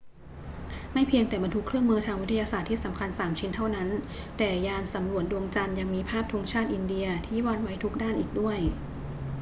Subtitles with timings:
[0.93, 3.87] ไม่เพียงแต่บรรทุกเครื่องมือทางวิทยาศาสตร์ที่สำคัญสามชิ้นเท่านั้น
[4.37, 8.57] แต่ยานสำรวจดวงจันทร์ยังมีภาพธงชาติอินเดียที่วาดไว้ทุกด้านอีกด้วย